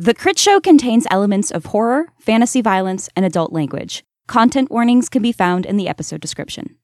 [0.00, 4.04] The Critshow contains elements of horror, fantasy violence, and adult language.
[4.28, 6.76] Content warnings can be found in the episode description.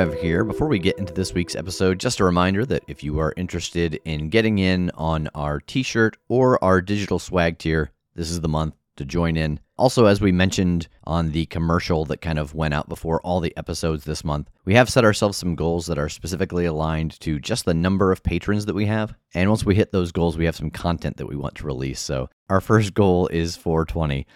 [0.00, 0.44] Rev here.
[0.44, 4.00] Before we get into this week's episode, just a reminder that if you are interested
[4.06, 8.48] in getting in on our t shirt or our digital swag tier, this is the
[8.48, 9.60] month to join in.
[9.76, 13.54] Also, as we mentioned on the commercial that kind of went out before all the
[13.58, 17.66] episodes this month, we have set ourselves some goals that are specifically aligned to just
[17.66, 19.12] the number of patrons that we have.
[19.34, 22.00] And once we hit those goals, we have some content that we want to release.
[22.00, 24.26] So, our first goal is 420.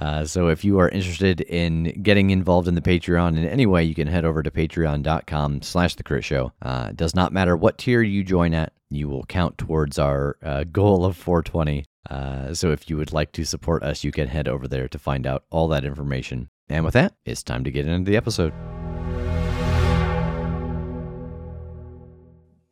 [0.00, 3.84] Uh, so if you are interested in getting involved in the Patreon in any way,
[3.84, 6.50] you can head over to patreon.com slash the Critshow.
[6.62, 10.38] Uh, it does not matter what tier you join at, you will count towards our
[10.42, 11.84] uh, goal of 420.
[12.08, 14.98] Uh, so if you would like to support us, you can head over there to
[14.98, 16.48] find out all that information.
[16.70, 18.54] And with that, it's time to get into the episode.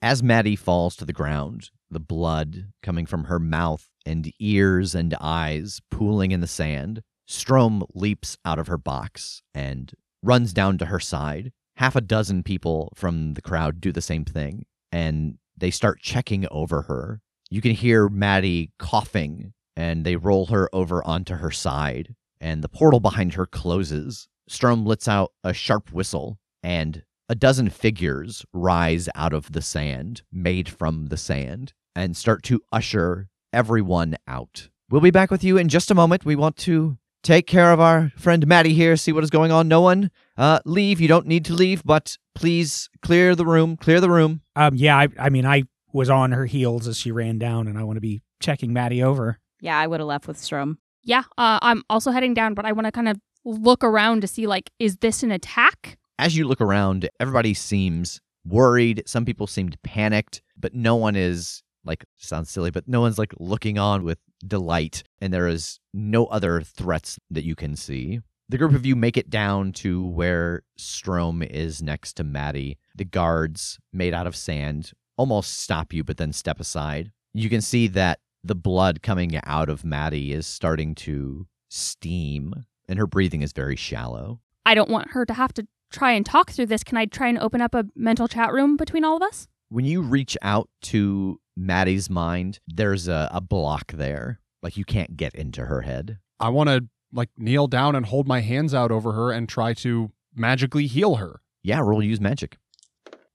[0.01, 5.15] As Maddie falls to the ground, the blood coming from her mouth and ears and
[5.21, 10.87] eyes pooling in the sand, Strom leaps out of her box and runs down to
[10.87, 11.53] her side.
[11.77, 16.47] Half a dozen people from the crowd do the same thing, and they start checking
[16.51, 17.21] over her.
[17.51, 22.69] You can hear Maddie coughing, and they roll her over onto her side, and the
[22.69, 24.27] portal behind her closes.
[24.49, 30.23] Strom lets out a sharp whistle, and a dozen figures rise out of the sand,
[30.33, 34.71] made from the sand, and start to usher everyone out.
[34.91, 36.25] We'll be back with you in just a moment.
[36.25, 36.97] We want to
[37.29, 39.69] take care of our friend Maddie here, see what is going on.
[39.69, 40.99] No one uh, leave.
[40.99, 43.77] You don't need to leave, but please clear the room.
[43.77, 44.41] Clear the room.
[44.57, 47.79] Um, yeah, I, I mean, I was on her heels as she ran down, and
[47.79, 49.39] I want to be checking Maddie over.
[49.61, 50.79] Yeah, I would have left with Strom.
[51.03, 54.27] Yeah, uh, I'm also heading down, but I want to kind of look around to
[54.27, 55.99] see like, is this an attack?
[56.19, 59.03] As you look around, everybody seems worried.
[59.05, 63.35] Some people seemed panicked, but no one is like sounds silly, but no one's like
[63.39, 68.21] looking on with delight, and there is no other threats that you can see.
[68.49, 72.79] The group of you make it down to where Strom is next to Maddie.
[72.95, 77.13] The guards, made out of sand, almost stop you, but then step aside.
[77.35, 82.99] You can see that the blood coming out of Maddie is starting to steam, and
[82.99, 84.41] her breathing is very shallow.
[84.65, 86.85] I don't want her to have to try and talk through this.
[86.85, 89.49] Can I try and open up a mental chat room between all of us?
[89.69, 94.41] When you reach out to Maddie's mind, there's a, a block there.
[94.63, 96.19] Like you can't get into her head.
[96.41, 99.75] I want to like kneel down and hold my hands out over her and try
[99.75, 101.41] to magically heal her.
[101.63, 102.59] Yeah, roll use magic.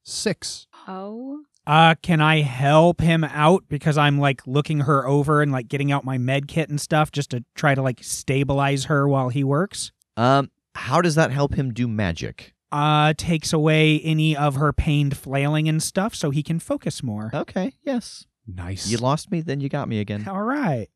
[0.03, 0.67] Six.
[0.87, 1.43] Oh.
[1.65, 5.91] Uh, can I help him out because I'm like looking her over and like getting
[5.93, 9.43] out my med kit and stuff just to try to like stabilize her while he
[9.43, 9.91] works?
[10.17, 12.52] Um, how does that help him do magic?
[12.73, 17.29] Uh, takes away any of her pained flailing and stuff so he can focus more.
[17.31, 18.25] Okay, yes.
[18.47, 18.89] Nice.
[18.89, 20.27] You lost me, then you got me again.
[20.27, 20.87] All right.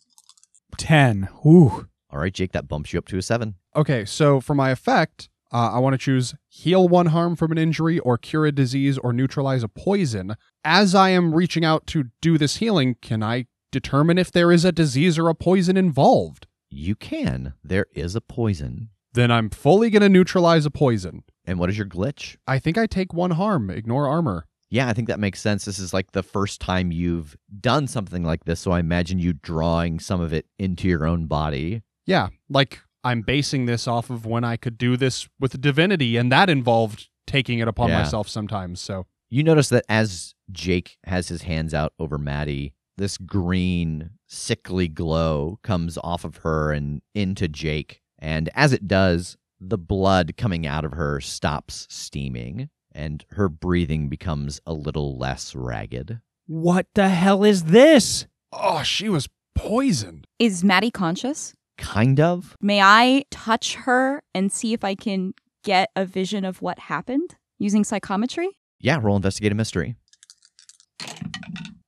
[0.77, 1.29] 10.
[1.43, 1.87] Whew.
[2.09, 3.55] All right, Jake, that bumps you up to a seven.
[3.75, 7.57] Okay, so for my effect, uh, I want to choose heal one harm from an
[7.57, 10.35] injury or cure a disease or neutralize a poison.
[10.63, 14.65] As I am reaching out to do this healing, can I determine if there is
[14.65, 16.47] a disease or a poison involved?
[16.69, 17.53] You can.
[17.63, 18.89] There is a poison.
[19.17, 21.23] Then I'm fully going to neutralize a poison.
[21.43, 22.35] And what is your glitch?
[22.45, 24.45] I think I take one harm, ignore armor.
[24.69, 25.65] Yeah, I think that makes sense.
[25.65, 29.33] This is like the first time you've done something like this, so I imagine you
[29.33, 31.81] drawing some of it into your own body.
[32.05, 36.31] Yeah, like I'm basing this off of when I could do this with divinity, and
[36.31, 38.03] that involved taking it upon Yeah.
[38.03, 38.79] myself sometimes.
[38.79, 44.87] So You notice that as Jake has his hands out over Maddie, this green, sickly
[44.87, 48.01] glow comes off of her and into Jake.
[48.19, 54.09] And as it does, the blood coming out of her stops steaming, and her breathing
[54.09, 56.19] becomes a little less ragged.
[56.47, 58.27] What the hell is this?
[58.53, 60.25] Oh, she was poisoned.
[60.39, 61.53] Is Maddie conscious?
[61.77, 62.55] Kind of.
[62.61, 65.33] May I touch her and see if I can
[65.63, 68.49] get a vision of what happened using psychometry?
[68.79, 69.95] Yeah, roll investigate a mystery.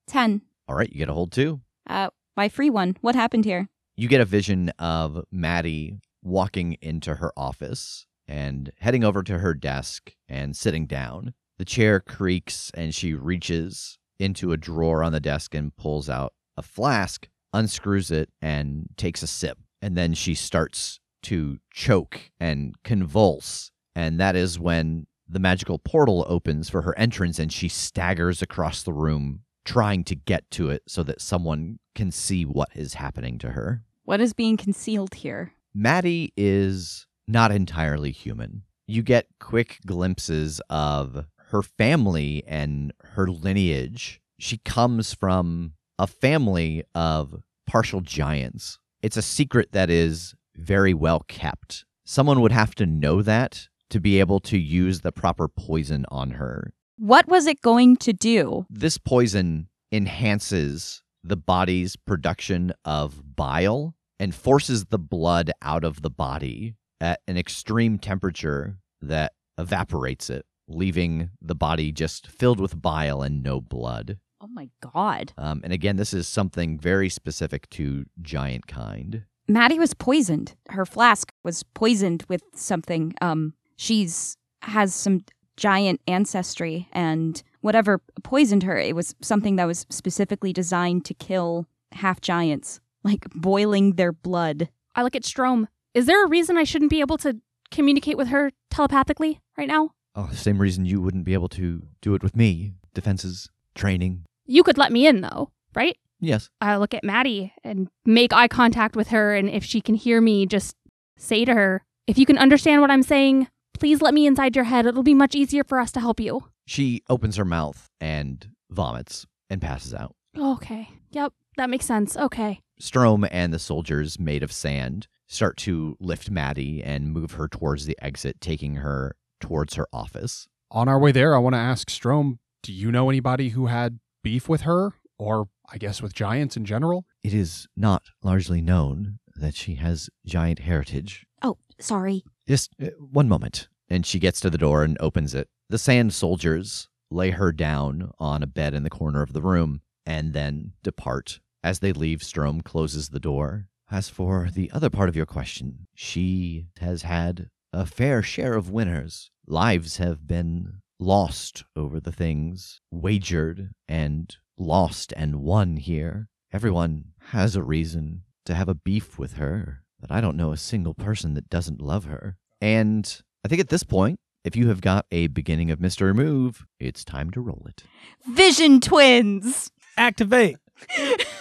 [0.07, 0.41] 10.
[0.67, 1.61] All right, you get a hold too.
[1.87, 2.97] Uh, my free one.
[3.01, 3.67] What happened here?
[3.95, 9.53] You get a vision of Maddie walking into her office and heading over to her
[9.53, 11.33] desk and sitting down.
[11.57, 16.33] The chair creaks and she reaches into a drawer on the desk and pulls out
[16.55, 19.57] a flask, unscrews it, and takes a sip.
[19.81, 23.71] And then she starts to choke and convulse.
[23.95, 28.83] And that is when the magical portal opens for her entrance and she staggers across
[28.83, 33.37] the room, trying to get to it so that someone can see what is happening
[33.39, 33.83] to her.
[34.03, 35.53] What is being concealed here?
[35.73, 38.63] Maddie is not entirely human.
[38.87, 44.19] You get quick glimpses of her family and her lineage.
[44.39, 48.79] She comes from a family of partial giants.
[49.01, 51.85] It's a secret that is very well kept.
[52.05, 56.31] Someone would have to know that to be able to use the proper poison on
[56.31, 56.73] her.
[56.97, 58.65] What was it going to do?
[58.69, 66.09] This poison enhances the body's production of bile and forces the blood out of the
[66.09, 73.21] body at an extreme temperature that evaporates it, leaving the body just filled with bile
[73.21, 74.17] and no blood.
[74.41, 75.33] Oh my god.
[75.37, 79.23] Um, and again, this is something very specific to giant kind.
[79.47, 80.55] Maddie was poisoned.
[80.69, 83.13] Her flask was poisoned with something.
[83.21, 85.21] Um, she's has some
[85.57, 91.65] giant ancestry, and whatever poisoned her, it was something that was specifically designed to kill
[91.93, 94.69] half giants, like boiling their blood.
[94.95, 95.67] I look at Strom.
[95.93, 97.39] Is there a reason I shouldn't be able to
[97.71, 99.91] communicate with her telepathically right now?
[100.15, 102.73] Oh, same reason you wouldn't be able to do it with me.
[102.93, 104.23] Defenses, training.
[104.45, 105.97] You could let me in though, right?
[106.19, 106.49] Yes.
[106.59, 110.19] I look at Maddie and make eye contact with her, and if she can hear
[110.19, 110.75] me, just
[111.17, 114.65] say to her, "If you can understand what I'm saying, please let me inside your
[114.65, 114.85] head.
[114.85, 119.25] It'll be much easier for us to help you." She opens her mouth and vomits
[119.49, 120.15] and passes out.
[120.37, 120.89] Okay.
[121.11, 122.17] Yep, that makes sense.
[122.17, 122.59] Okay.
[122.79, 127.85] Strom and the soldiers made of sand start to lift Maddie and move her towards
[127.85, 130.47] the exit, taking her towards her office.
[130.71, 133.99] On our way there, I want to ask Strom, do you know anybody who had
[134.23, 134.93] beef with her?
[135.17, 137.05] Or I guess with giants in general?
[137.23, 141.25] It is not largely known that she has giant heritage.
[141.41, 142.23] Oh, sorry.
[142.47, 143.67] Just uh, one moment.
[143.89, 145.49] And she gets to the door and opens it.
[145.69, 149.81] The sand soldiers lay her down on a bed in the corner of the room
[150.05, 151.39] and then depart.
[151.63, 153.67] As they leave, Strom closes the door.
[153.91, 158.69] As for the other part of your question, she has had a fair share of
[158.69, 159.31] winners.
[159.47, 166.27] Lives have been lost over the things wagered and lost and won here.
[166.51, 170.57] Everyone has a reason to have a beef with her, but I don't know a
[170.57, 172.37] single person that doesn't love her.
[172.61, 176.65] And I think at this point, if you have got a beginning of mystery move,
[176.79, 177.83] it's time to roll it.
[178.27, 179.71] Vision twins.
[179.97, 180.57] Activate.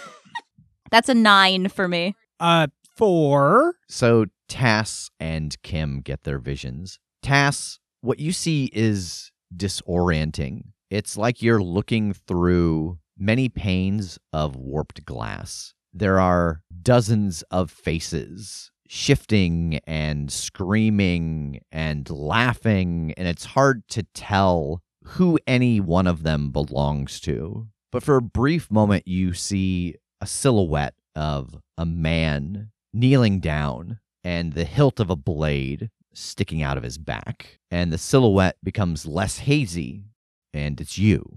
[0.91, 2.15] That's a nine for me.
[2.39, 3.75] Uh, four.
[3.87, 6.99] So Tass and Kim get their visions.
[7.21, 10.63] Tass, what you see is disorienting.
[10.89, 15.73] It's like you're looking through many panes of warped glass.
[15.93, 24.81] There are dozens of faces shifting and screaming and laughing, and it's hard to tell
[25.03, 27.67] who any one of them belongs to.
[27.91, 34.53] But for a brief moment, you see a silhouette of a man kneeling down and
[34.53, 37.59] the hilt of a blade sticking out of his back.
[37.71, 40.05] And the silhouette becomes less hazy,
[40.53, 41.35] and it's you.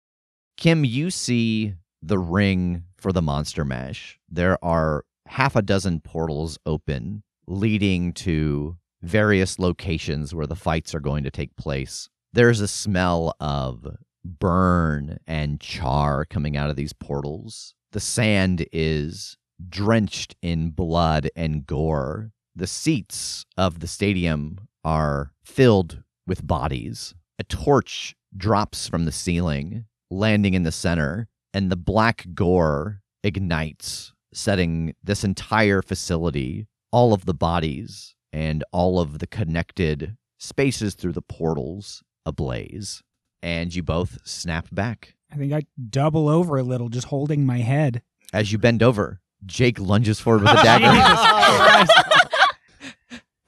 [0.57, 4.19] Kim, you see the ring for the monster mash.
[4.29, 11.01] There are half a dozen portals open leading to various locations where the fights are
[11.01, 12.09] going to take place.
[12.33, 17.75] There's a smell of burn and char coming out of these portals.
[17.93, 19.37] The sand is
[19.69, 22.33] drenched in blood and gore.
[22.55, 27.15] the seats of the stadium are filled with bodies.
[27.39, 34.13] A torch drops from the ceiling, landing in the center, and the black gore ignites,
[34.35, 41.13] setting this entire facility, all of the bodies, and all of the connected spaces through
[41.13, 43.03] the portals ablaze.
[43.43, 45.15] And you both snap back.
[45.33, 48.03] I think I double over a little, just holding my head.
[48.33, 51.89] As you bend over, Jake lunges forward with a dagger.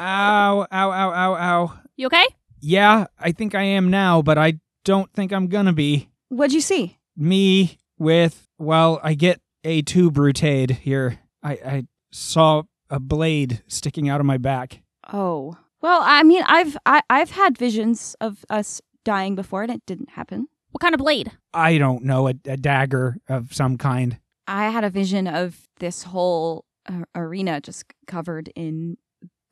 [0.00, 1.72] Ow, ow, ow, ow, ow.
[1.96, 2.26] You okay?
[2.60, 6.10] Yeah, I think I am now, but I don't think I'm gonna be.
[6.30, 6.98] What'd you see?
[7.16, 11.20] Me with, well, I get A2 brutade here.
[11.42, 14.82] I, I saw a blade sticking out of my back.
[15.12, 15.56] Oh.
[15.80, 20.10] Well, I mean, I've I, I've had visions of us dying before and it didn't
[20.10, 20.48] happen.
[20.72, 21.30] What kind of blade?
[21.54, 24.18] I don't know, a, a dagger of some kind.
[24.46, 28.99] I had a vision of this whole uh, arena just covered in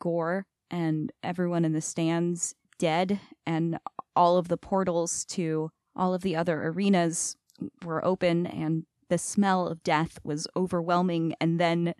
[0.00, 3.78] gore and everyone in the stands dead and
[4.16, 7.36] all of the portals to all of the other arenas
[7.84, 11.94] were open and the smell of death was overwhelming and then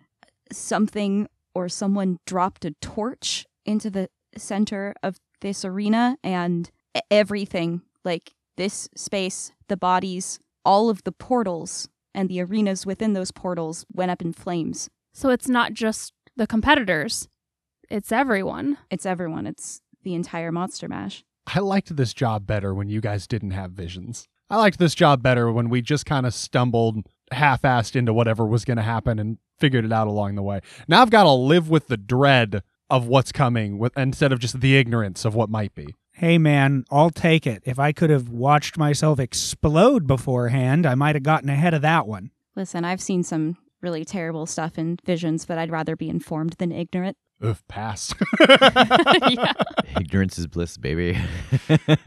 [0.51, 6.69] something or someone dropped a torch into the center of this arena and
[7.09, 13.31] everything like this space the bodies all of the portals and the arenas within those
[13.31, 17.27] portals went up in flames So it's not just the competitors,
[17.89, 18.77] it's everyone.
[18.91, 23.27] it's everyone it's the entire monster mash I liked this job better when you guys
[23.27, 24.27] didn't have visions.
[24.49, 26.95] I liked this job better when we just kind of stumbled
[27.31, 30.61] half assed into whatever was going to happen and figured it out along the way.
[30.87, 34.61] Now I've got to live with the dread of what's coming with, instead of just
[34.61, 35.95] the ignorance of what might be.
[36.13, 37.63] Hey man, I'll take it.
[37.65, 42.07] If I could have watched myself explode beforehand, I might have gotten ahead of that
[42.07, 42.31] one.
[42.55, 46.71] listen i've seen some really terrible stuff in visions but i'd rather be informed than
[46.71, 48.13] ignorant Ugh, pass.
[48.39, 49.51] yeah.
[49.99, 51.17] Ignorance is bliss, baby.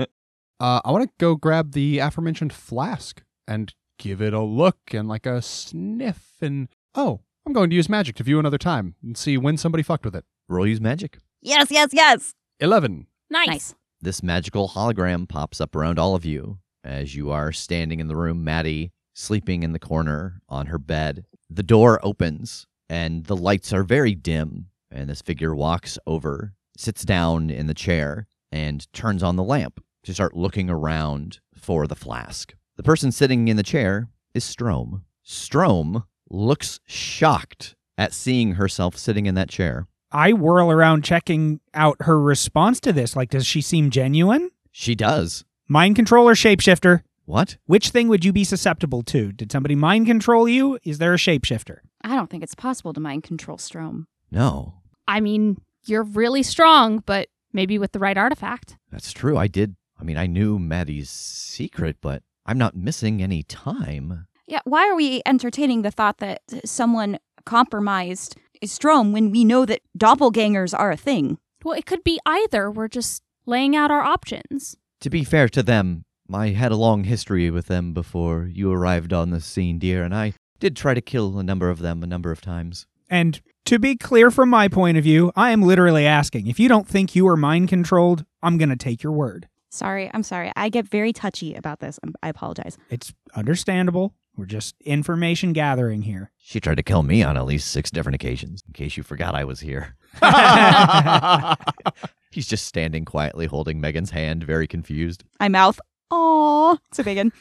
[0.58, 5.06] Uh, I want to go grab the aforementioned flask and give it a look and
[5.06, 6.36] like a sniff.
[6.40, 9.82] And oh, I'm going to use magic to view another time and see when somebody
[9.82, 10.24] fucked with it.
[10.48, 11.18] Roll use magic.
[11.42, 13.06] yes yes yes 11.
[13.28, 13.46] Nice.
[13.48, 18.08] nice This magical hologram pops up around all of you as you are standing in
[18.08, 21.24] the room, Maddie sleeping in the corner on her bed.
[21.48, 27.04] The door opens and the lights are very dim, and this figure walks over, sits
[27.04, 31.96] down in the chair, and turns on the lamp to start looking around for the
[31.96, 32.54] flask.
[32.76, 35.04] The person sitting in the chair is Strom.
[35.22, 39.88] Strom looks shocked at seeing herself sitting in that chair.
[40.12, 43.16] I whirl around checking out her response to this.
[43.16, 44.50] Like, does she seem genuine?
[44.70, 45.44] She does.
[45.68, 47.02] Mind control or shapeshifter?
[47.24, 47.56] What?
[47.66, 49.32] Which thing would you be susceptible to?
[49.32, 50.78] Did somebody mind control you?
[50.84, 51.78] Is there a shapeshifter?
[52.04, 54.74] i don't think it's possible to mind control strom No,
[55.08, 58.76] I mean, you're really strong, but maybe with the right artifact.
[58.92, 59.36] That's true.
[59.36, 59.74] I did.
[60.00, 64.26] I mean, I knew Maddie's secret, but I'm not missing any time.
[64.46, 69.82] Yeah, why are we entertaining the thought that someone compromised Strom when we know that
[69.98, 71.38] doppelgangers are a thing?
[71.64, 72.70] Well, it could be either.
[72.70, 74.76] We're just laying out our options.
[75.00, 79.12] To be fair to them, I had a long history with them before you arrived
[79.12, 82.06] on the scene, dear, and I did try to kill a number of them a
[82.06, 82.86] number of times.
[83.08, 86.68] And to be clear from my point of view, I am literally asking if you
[86.68, 89.48] don't think you are mind controlled, I'm going to take your word.
[89.70, 90.52] Sorry, I'm sorry.
[90.56, 91.98] I get very touchy about this.
[92.02, 92.78] I'm, I apologize.
[92.90, 94.14] It's understandable.
[94.36, 96.30] We're just information gathering here.
[96.36, 99.34] She tried to kill me on at least six different occasions, in case you forgot
[99.34, 99.96] I was here.
[102.30, 105.24] He's just standing quietly holding Megan's hand, very confused.
[105.40, 107.16] I mouth, "Aw, it's a big.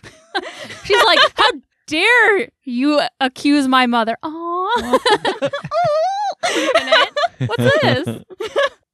[0.85, 1.51] She's like, How
[1.87, 4.15] dare you accuse my mother?
[4.23, 4.99] Aw.
[6.43, 7.09] Wait a minute.
[7.47, 8.23] What's this?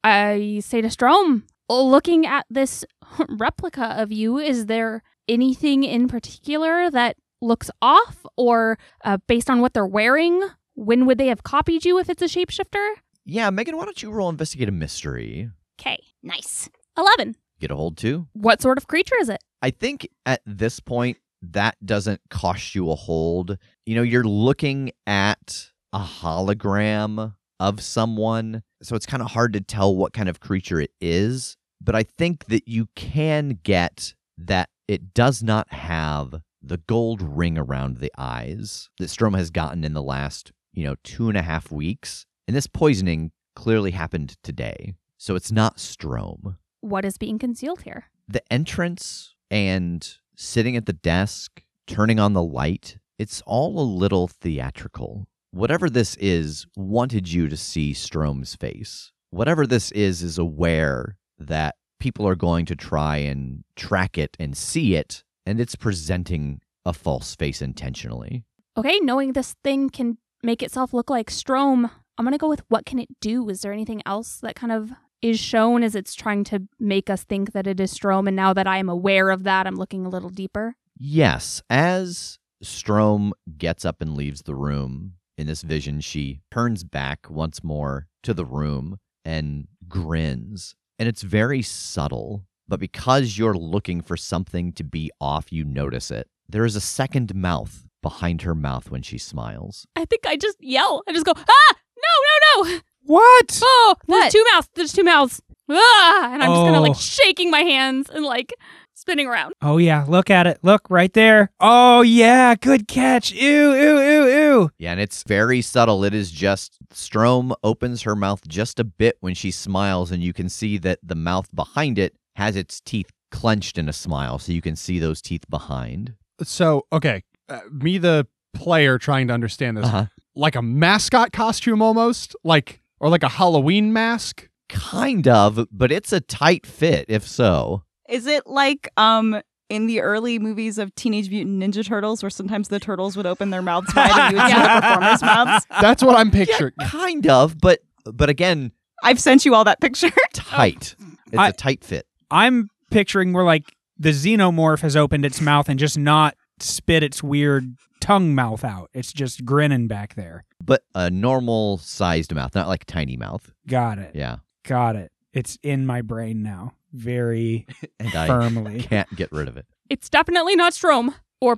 [0.03, 2.84] I say to Strom, looking at this
[3.29, 9.62] replica of you, is there anything in particular that looks off or uh, based on
[9.62, 10.41] what they're wearing?
[10.75, 12.93] When would they have copied you if it's a shapeshifter?
[13.25, 15.50] Yeah, Megan, why don't you roll investigate a mystery?
[15.79, 16.00] Okay.
[16.24, 16.69] Nice.
[16.98, 17.36] 11.
[17.60, 18.27] Get a hold too?
[18.33, 19.43] What sort of creature is it?
[19.62, 23.57] I think at this point, that doesn't cost you a hold.
[23.86, 29.62] You know, you're looking at a hologram of someone, so it's kind of hard to
[29.62, 31.57] tell what kind of creature it is.
[31.81, 37.58] But I think that you can get that it does not have the gold ring
[37.58, 41.41] around the eyes that Strom has gotten in the last, you know, two and a
[41.41, 42.25] half weeks.
[42.48, 44.94] And this poisoning clearly happened today.
[45.18, 48.06] So it's not Strom What is being concealed here?
[48.27, 54.27] the entrance and sitting at the desk, turning on the light, it's all a little
[54.27, 55.27] theatrical.
[55.51, 59.12] whatever this is wanted you to see Strom's face.
[59.32, 64.56] Whatever this is is aware that people are going to try and track it and
[64.56, 68.43] see it, and it's presenting a false face intentionally.
[68.77, 72.86] Okay, knowing this thing can make itself look like Strom, I'm gonna go with what
[72.86, 73.50] can it do?
[73.50, 77.24] Is there anything else that kind of is shown as it's trying to make us
[77.24, 78.27] think that it is Strom?
[78.27, 80.75] And now that I am aware of that, I'm looking a little deeper.
[80.98, 87.29] Yes, as Strom gets up and leaves the room, in this vision, she turns back
[87.29, 90.75] once more to the room and grins.
[91.00, 96.12] And it's very subtle, but because you're looking for something to be off, you notice
[96.12, 96.27] it.
[96.50, 99.86] There is a second mouth behind her mouth when she smiles.
[99.96, 101.03] I think I just yell.
[101.08, 102.80] I just go, ah, no, no, no.
[103.03, 103.60] What?
[103.63, 104.32] Oh, there's What?
[104.32, 104.70] two mouths.
[104.75, 105.41] There's two mouths.
[105.70, 106.84] Ah, and I'm just kind of Oh.
[106.88, 108.53] like shaking my hands and like
[108.94, 109.53] spinning around.
[109.62, 110.60] Oh yeah, look at it.
[110.63, 111.51] Look right there.
[111.60, 113.32] Oh yeah, good catch.
[113.32, 114.72] Ew, ew, ew, ew.
[114.77, 116.03] Yeah, and it's very subtle.
[116.03, 120.34] It is just Strom opens her mouth just a bit when she smiles, and you
[120.34, 124.52] can see that the mouth behind it has its teeth clenched in a smile, so
[124.52, 126.14] you can see those teeth behind.
[126.44, 130.06] So, okay, uh, me the player trying to understand this, Uh-huh.
[130.36, 134.48] like a mascot costume almost, like or like a Halloween mask.
[134.70, 137.84] Kind of, but it's a tight fit, if so.
[138.10, 142.68] Is it like um in the early movies of Teenage Mutant Ninja Turtles where sometimes
[142.68, 145.66] the turtles would open their mouths wide and you would see the performers' mouths?
[145.82, 146.74] That's what I'm picturing.
[146.82, 148.72] Kind of, but but again,
[149.04, 150.12] I've sent you all that picture.
[150.34, 150.96] tight.
[151.28, 152.06] It's I- a tight fit.
[152.32, 157.22] I'm picturing where like the xenomorph has opened its mouth and just not spit its
[157.22, 158.90] weird tongue mouth out.
[158.94, 160.44] It's just grinning back there.
[160.64, 163.52] But a normal sized mouth, not like tiny mouth.
[163.68, 164.12] Got it.
[164.16, 164.38] Yeah.
[164.64, 165.12] Got it.
[165.34, 166.74] It's in my brain now.
[166.94, 167.66] Very
[168.00, 168.82] And I firmly.
[168.82, 169.66] can't get rid of it.
[169.90, 171.58] It's definitely not Strom or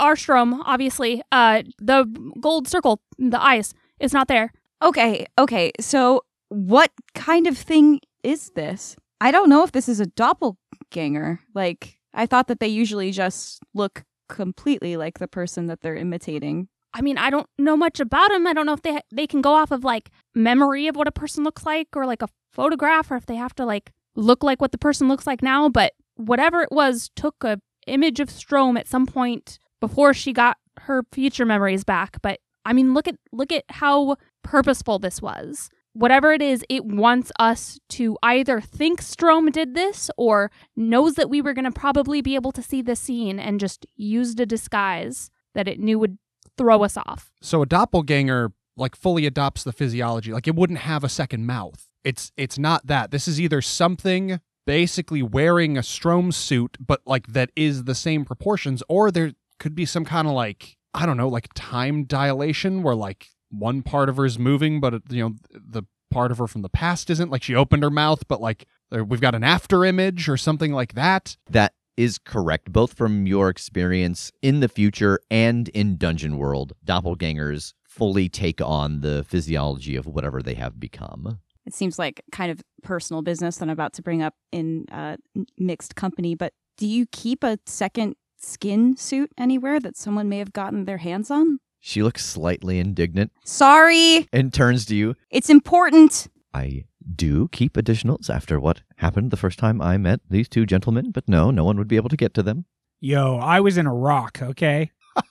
[0.00, 1.22] Arstrom, obviously.
[1.32, 2.04] Uh, the
[2.40, 4.52] gold circle, the eyes, is not there.
[4.82, 5.72] Okay, okay.
[5.80, 8.96] So, what kind of thing is this?
[9.20, 11.40] I don't know if this is a doppelganger.
[11.54, 16.68] Like, I thought that they usually just look completely like the person that they're imitating.
[16.92, 18.46] I mean, I don't know much about them.
[18.46, 21.12] I don't know if they they can go off of like memory of what a
[21.12, 24.60] person looks like, or like a photograph, or if they have to like look like
[24.60, 25.68] what the person looks like now.
[25.68, 30.56] But whatever it was, took a image of Strom at some point before she got
[30.80, 32.22] her future memories back.
[32.22, 35.70] But I mean, look at look at how purposeful this was.
[35.94, 41.30] Whatever it is, it wants us to either think Strom did this or knows that
[41.30, 44.46] we were going to probably be able to see the scene and just used a
[44.46, 46.18] disguise that it knew would
[46.58, 47.32] throw us off.
[47.40, 50.32] So a doppelganger like fully adopts the physiology.
[50.32, 51.88] Like it wouldn't have a second mouth.
[52.02, 53.10] It's it's not that.
[53.10, 58.24] This is either something basically wearing a Strom suit, but like that is the same
[58.24, 62.82] proportions, or there could be some kind of like I don't know, like time dilation
[62.82, 63.28] where like
[63.58, 66.68] one part of her is moving, but you know the part of her from the
[66.68, 67.30] past isn't.
[67.30, 70.94] Like she opened her mouth, but like we've got an after image or something like
[70.94, 71.36] that.
[71.50, 76.72] That is correct, both from your experience in the future and in Dungeon World.
[76.84, 81.38] Doppelgangers fully take on the physiology of whatever they have become.
[81.66, 85.16] It seems like kind of personal business that I'm about to bring up in uh,
[85.56, 90.52] mixed company, but do you keep a second skin suit anywhere that someone may have
[90.52, 91.58] gotten their hands on?
[91.86, 95.16] She looks slightly indignant Sorry, and turns to you.
[95.28, 96.28] it's important.
[96.54, 101.10] I do keep additionals after what happened the first time I met these two gentlemen,
[101.10, 102.64] but no, no one would be able to get to them.
[103.00, 104.92] Yo, I was in a rock, okay?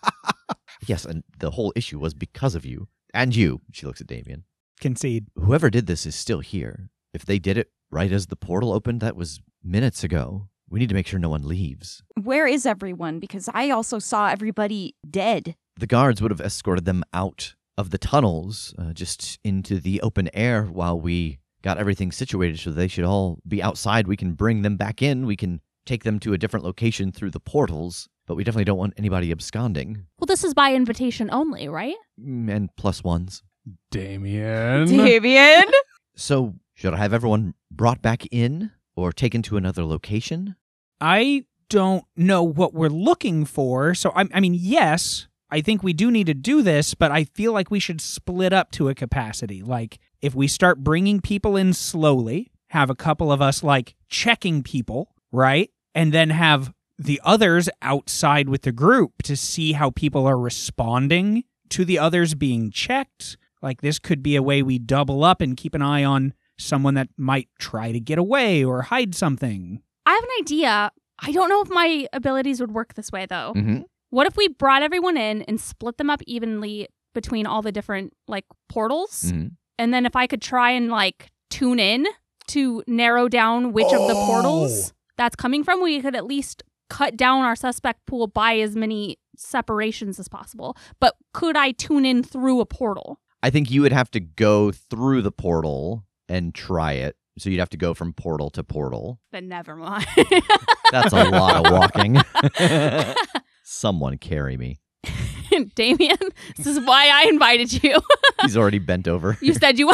[0.85, 2.87] Yes, and the whole issue was because of you.
[3.15, 4.43] And you, she looks at Damien.
[4.79, 5.27] Concede.
[5.35, 6.89] Whoever did this is still here.
[7.13, 10.49] If they did it right as the portal opened, that was minutes ago.
[10.73, 12.01] We need to make sure no one leaves.
[12.19, 13.19] Where is everyone?
[13.19, 15.55] Because I also saw everybody dead.
[15.77, 20.31] The guards would have escorted them out of the tunnels, uh, just into the open
[20.33, 24.07] air while we got everything situated so they should all be outside.
[24.07, 25.27] We can bring them back in.
[25.27, 28.79] We can take them to a different location through the portals, but we definitely don't
[28.79, 30.07] want anybody absconding.
[30.17, 31.95] Well, this is by invitation only, right?
[32.19, 33.43] Mm, And plus ones.
[33.91, 34.87] Damien.
[34.87, 35.65] Damien.
[36.15, 40.55] So, should I have everyone brought back in or taken to another location?
[41.03, 43.93] I don't know what we're looking for.
[43.93, 47.25] So, I, I mean, yes, I think we do need to do this, but I
[47.25, 49.61] feel like we should split up to a capacity.
[49.61, 54.63] Like, if we start bringing people in slowly, have a couple of us like checking
[54.63, 55.69] people, right?
[55.93, 61.43] And then have the others outside with the group to see how people are responding
[61.69, 63.35] to the others being checked.
[63.61, 66.93] Like, this could be a way we double up and keep an eye on someone
[66.93, 69.81] that might try to get away or hide something.
[70.05, 70.91] I have an idea.
[71.19, 73.53] I don't know if my abilities would work this way though.
[73.55, 73.81] Mm-hmm.
[74.09, 78.13] What if we brought everyone in and split them up evenly between all the different
[78.27, 79.31] like portals.
[79.31, 79.51] Mhm.
[79.77, 82.05] And then if I could try and like tune in
[82.47, 87.15] to narrow down which of the portals that's coming from, we could at least cut
[87.15, 90.75] down our suspect pool by as many separations as possible.
[90.99, 93.19] But could I tune in through a portal?
[93.41, 97.15] I think you would have to go through the portal and try it.
[97.37, 99.19] So you'd have to go from portal to portal.
[99.31, 100.05] But never mind.
[100.91, 102.17] That's a lot of walking.
[103.63, 104.79] Someone carry me.
[105.75, 106.17] Damien,
[106.57, 107.97] this is why I invited you.
[108.41, 109.37] He's already bent over.
[109.41, 109.91] you said you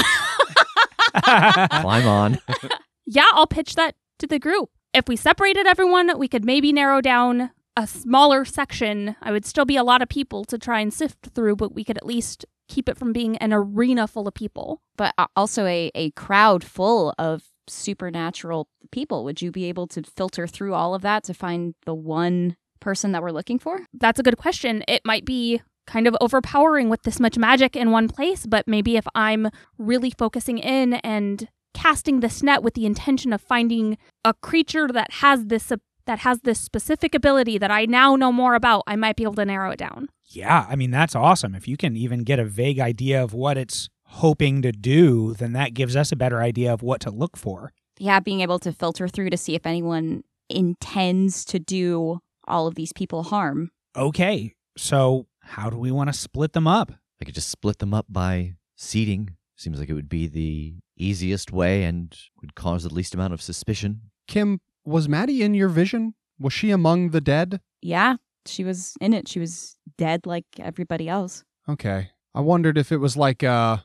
[1.24, 2.40] Climb on.
[3.06, 4.70] yeah, I'll pitch that to the group.
[4.94, 9.16] If we separated everyone, we could maybe narrow down a smaller section.
[9.22, 11.86] I would still be a lot of people to try and sift through, but we
[11.86, 14.82] could at least keep it from being an arena full of people.
[14.98, 19.24] but uh, also a, a crowd full of supernatural people.
[19.24, 23.14] Would you be able to filter through all of that to find the one person
[23.14, 23.80] that we're looking for?
[23.94, 24.84] That's a good question.
[24.90, 28.98] It might be kind of overpowering with this much magic in one place, but maybe
[28.98, 34.34] if I'm really focusing in and casting this net with the intention of finding a
[34.34, 35.72] creature that has this
[36.10, 39.36] that has this specific ability that I now know more about, I might be able
[39.36, 40.10] to narrow it down.
[40.26, 41.54] Yeah, I mean, that's awesome.
[41.54, 45.54] If you can even get a vague idea of what it's hoping to do, then
[45.54, 47.74] that gives us a better idea of what to look for.
[48.00, 52.74] Yeah, being able to filter through to see if anyone intends to do all of
[52.74, 53.70] these people harm.
[53.96, 56.92] Okay, so how do we want to split them up?
[57.22, 59.36] I could just split them up by seating.
[59.56, 63.44] Seems like it would be the easiest way and would cause the least amount of
[63.44, 64.10] suspicion.
[64.28, 66.16] Kim, was Maddie in your vision?
[66.40, 67.62] Was she among the dead?
[67.82, 69.28] Yeah, she was in it.
[69.28, 71.44] She was dead like everybody else.
[71.68, 72.10] Okay.
[72.34, 73.78] I wondered if it was like, uh,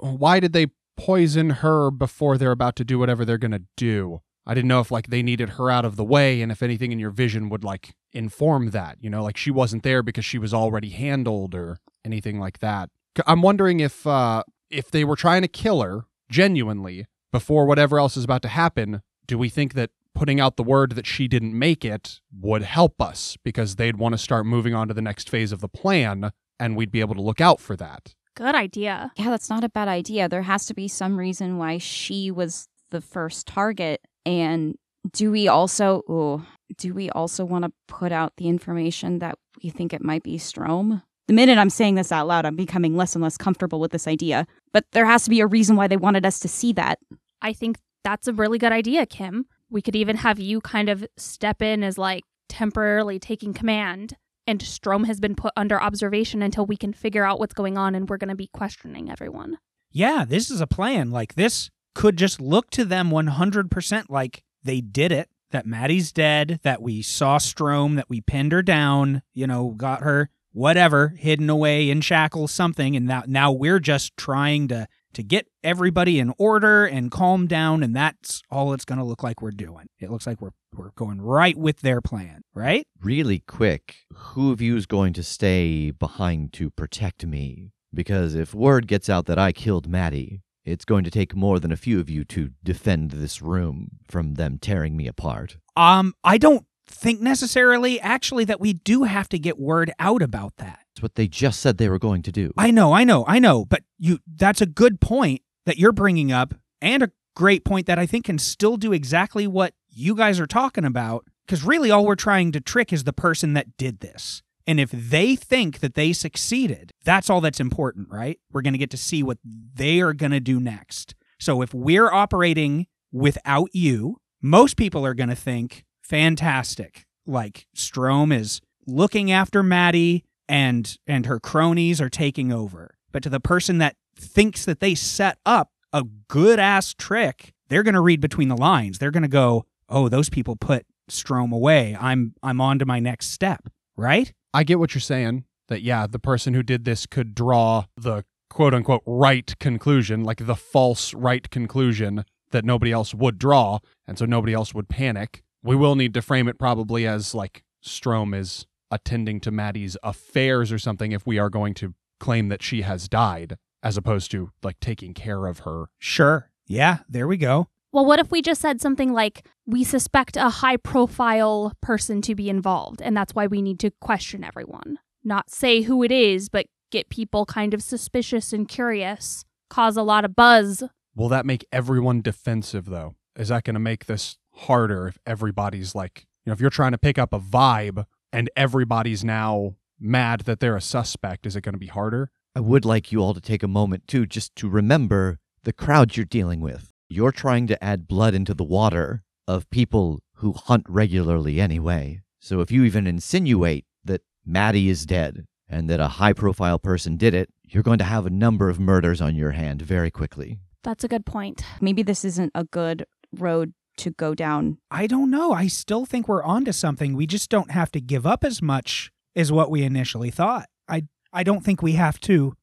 [0.00, 4.20] why did they poison her before they're about to do whatever they're going to do?
[4.46, 6.92] I didn't know if, like, they needed her out of the way and if anything
[6.92, 8.96] in your vision would, like, inform that.
[9.00, 12.90] You know, like she wasn't there because she was already handled or anything like that.
[13.26, 18.16] I'm wondering if, uh, if they were trying to kill her genuinely before whatever else
[18.16, 21.56] is about to happen, do we think that putting out the word that she didn't
[21.56, 25.28] make it would help us because they'd want to start moving on to the next
[25.28, 28.14] phase of the plan and we'd be able to look out for that.
[28.34, 29.12] Good idea.
[29.16, 30.28] Yeah, that's not a bad idea.
[30.28, 34.00] There has to be some reason why she was the first target.
[34.24, 34.76] And
[35.12, 36.44] do we also, ooh,
[36.78, 40.38] do we also want to put out the information that we think it might be
[40.38, 41.02] Strom?
[41.28, 44.06] The minute I'm saying this out loud, I'm becoming less and less comfortable with this
[44.06, 44.46] idea.
[44.72, 46.98] But there has to be a reason why they wanted us to see that.
[47.42, 49.46] I think that's a really good idea, Kim.
[49.70, 54.62] We could even have you kind of step in as like temporarily taking command, and
[54.62, 58.08] Strom has been put under observation until we can figure out what's going on, and
[58.08, 59.58] we're going to be questioning everyone.
[59.90, 61.10] Yeah, this is a plan.
[61.10, 66.60] Like, this could just look to them 100% like they did it, that Maddie's dead,
[66.62, 71.48] that we saw Strom, that we pinned her down, you know, got her, whatever, hidden
[71.50, 72.94] away in shackles, something.
[72.96, 77.82] And now, now we're just trying to, to get everybody in order and calm down.
[77.82, 79.86] And that's all it's going to look like we're doing.
[79.98, 82.86] It looks like we're, we're going right with their plan, right?
[83.02, 87.72] Really quick, who of you is going to stay behind to protect me?
[87.94, 91.72] Because if word gets out that I killed Maddie, it's going to take more than
[91.72, 95.56] a few of you to defend this room from them tearing me apart.
[95.76, 100.58] Um, I don't think necessarily actually that we do have to get word out about
[100.58, 100.80] that.
[100.96, 102.54] It's what they just said they were going to do.
[102.56, 106.32] I know, I know, I know, but you that's a good point that you're bringing
[106.32, 110.40] up and a great point that I think can still do exactly what you guys
[110.40, 114.00] are talking about because really all we're trying to trick is the person that did
[114.00, 114.42] this.
[114.66, 118.40] And if they think that they succeeded, that's all that's important, right?
[118.50, 121.14] We're going to get to see what they are going to do next.
[121.38, 127.04] So if we're operating without you, most people are going to think fantastic.
[127.26, 132.94] Like Strom is looking after Maddie and and her cronies are taking over.
[133.12, 137.82] But to the person that thinks that they set up a good ass trick, they're
[137.82, 138.98] going to read between the lines.
[138.98, 141.96] They're going to go, "Oh, those people put Strom away.
[141.98, 144.32] I'm I'm on to my next step." Right?
[144.52, 145.44] I get what you're saying.
[145.68, 150.46] That yeah, the person who did this could draw the quote unquote right conclusion, like
[150.46, 155.42] the false right conclusion that nobody else would draw, and so nobody else would panic.
[155.62, 160.70] We will need to frame it probably as like Strom is attending to Maddie's affairs
[160.72, 164.50] or something if we are going to claim that she has died, as opposed to
[164.62, 165.86] like taking care of her.
[165.98, 166.50] Sure.
[166.66, 167.68] Yeah, there we go.
[167.92, 172.34] Well, what if we just said something like, we suspect a high profile person to
[172.34, 174.98] be involved, and that's why we need to question everyone?
[175.24, 180.02] Not say who it is, but get people kind of suspicious and curious, cause a
[180.02, 180.82] lot of buzz.
[181.14, 183.14] Will that make everyone defensive though?
[183.36, 186.92] Is that going to make this harder if everybody's like, you know, if you're trying
[186.92, 191.62] to pick up a vibe and everybody's now mad that they're a suspect, is it
[191.62, 192.30] going to be harder?
[192.54, 196.16] I would like you all to take a moment, too, just to remember the crowds
[196.16, 196.92] you're dealing with.
[197.08, 202.22] You're trying to add blood into the water of people who hunt regularly anyway.
[202.40, 207.16] So if you even insinuate that Maddie is dead and that a high profile person
[207.16, 210.58] did it, you're going to have a number of murders on your hand very quickly.
[210.82, 211.62] That's a good point.
[211.80, 214.78] Maybe this isn't a good road to go down.
[214.90, 215.52] I don't know.
[215.52, 217.14] I still think we're onto something.
[217.14, 220.68] We just don't have to give up as much as what we initially thought.
[220.88, 222.54] I I don't think we have to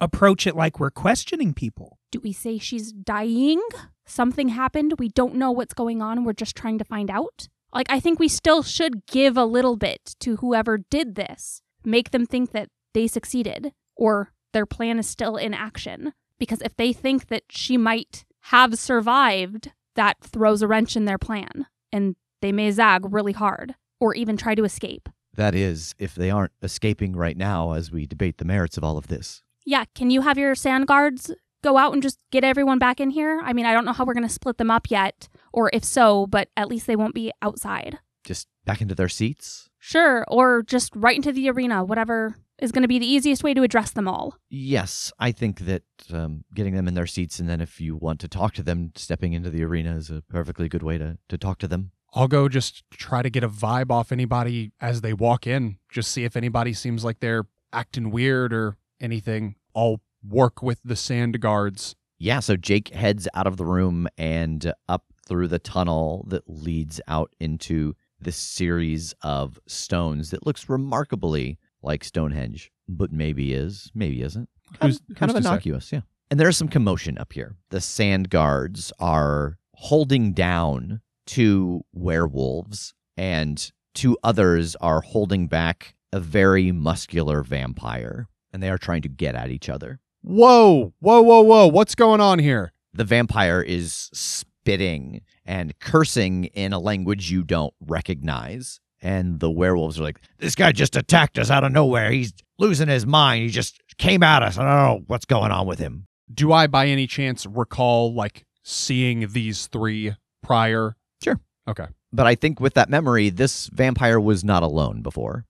[0.00, 1.98] approach it like we're questioning people.
[2.10, 3.60] Do we say she's dying?
[4.06, 4.94] Something happened.
[4.98, 6.24] We don't know what's going on.
[6.24, 7.48] We're just trying to find out.
[7.72, 12.10] Like, I think we still should give a little bit to whoever did this, make
[12.10, 16.12] them think that they succeeded or their plan is still in action.
[16.38, 21.18] Because if they think that she might have survived, that throws a wrench in their
[21.18, 25.08] plan and they may zag really hard or even try to escape.
[25.34, 28.98] That is, if they aren't escaping right now as we debate the merits of all
[28.98, 29.42] of this.
[29.64, 31.30] Yeah, can you have your sand guards
[31.62, 33.40] go out and just get everyone back in here?
[33.44, 35.84] I mean, I don't know how we're going to split them up yet, or if
[35.84, 37.98] so, but at least they won't be outside.
[38.24, 39.68] Just back into their seats?
[39.78, 43.54] Sure, or just right into the arena, whatever is going to be the easiest way
[43.54, 44.36] to address them all.
[44.48, 48.20] Yes, I think that um, getting them in their seats and then if you want
[48.20, 51.38] to talk to them, stepping into the arena is a perfectly good way to, to
[51.38, 51.92] talk to them.
[52.12, 55.78] I'll go just try to get a vibe off anybody as they walk in.
[55.88, 59.54] Just see if anybody seems like they're acting weird or anything.
[59.74, 61.94] I'll work with the sand guards.
[62.18, 67.00] Yeah, so Jake heads out of the room and up through the tunnel that leads
[67.06, 74.22] out into this series of stones that looks remarkably like Stonehenge, but maybe is, maybe
[74.22, 74.48] isn't.
[74.80, 75.48] Kind, Who's- kind who's of to say?
[75.50, 76.00] innocuous, yeah.
[76.30, 77.56] And there's some commotion up here.
[77.70, 86.20] The sand guards are holding down two werewolves, and two others are holding back a
[86.20, 90.00] very muscular vampire, and they are trying to get at each other.
[90.22, 91.66] Whoa, whoa, whoa, whoa.
[91.66, 92.72] What's going on here?
[92.92, 98.80] The vampire is spitting and cursing in a language you don't recognize.
[99.02, 102.10] And the werewolves are like, This guy just attacked us out of nowhere.
[102.10, 103.44] He's losing his mind.
[103.44, 104.58] He just came at us.
[104.58, 106.06] I don't know what's going on with him.
[106.32, 110.96] Do I by any chance recall like seeing these three prior?
[111.22, 111.40] Sure.
[111.66, 111.86] Okay.
[112.12, 115.46] But I think with that memory, this vampire was not alone before.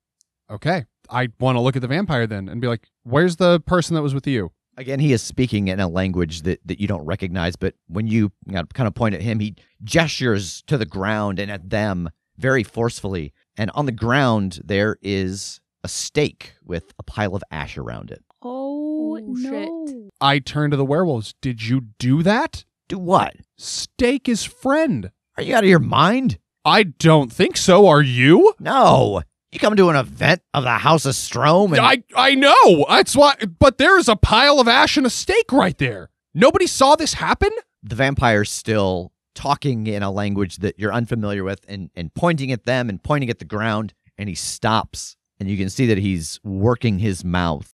[0.50, 0.84] Okay.
[1.08, 4.02] I want to look at the vampire then and be like, where's the person that
[4.02, 4.52] was with you?
[4.76, 8.32] Again, he is speaking in a language that, that you don't recognize, but when you,
[8.46, 12.08] you know, kind of point at him, he gestures to the ground and at them
[12.40, 13.32] very forcefully.
[13.56, 18.24] And on the ground, there is a stake with a pile of ash around it.
[18.42, 20.10] Oh, oh shit.
[20.20, 21.34] I turn to the werewolves.
[21.40, 22.64] Did you do that?
[22.88, 23.36] Do what?
[23.58, 25.10] Stake his friend.
[25.36, 26.38] Are you out of your mind?
[26.64, 27.86] I don't think so.
[27.86, 28.54] Are you?
[28.58, 29.22] No.
[29.52, 32.86] You come to an event of the House of Strom and I I know.
[32.88, 33.34] That's why.
[33.58, 36.10] But there is a pile of ash and a stake right there.
[36.34, 37.50] Nobody saw this happen.
[37.82, 42.64] the vampire's still talking in a language that you're unfamiliar with and, and pointing at
[42.64, 43.94] them and pointing at the ground.
[44.18, 47.72] And he stops and you can see that he's working his mouth.